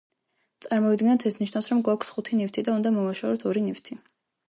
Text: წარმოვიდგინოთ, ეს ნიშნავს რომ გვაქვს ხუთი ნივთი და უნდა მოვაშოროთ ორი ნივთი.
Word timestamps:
წარმოვიდგინოთ, 0.65 1.27
ეს 1.31 1.37
ნიშნავს 1.43 1.69
რომ 1.73 1.85
გვაქვს 1.89 2.11
ხუთი 2.17 2.43
ნივთი 2.43 2.67
და 2.71 2.77
უნდა 2.81 2.97
მოვაშოროთ 2.99 3.49
ორი 3.53 3.67
ნივთი. 3.71 4.05